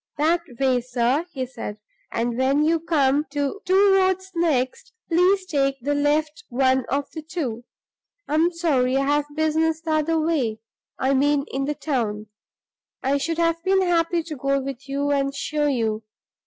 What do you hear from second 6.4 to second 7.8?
one of the two.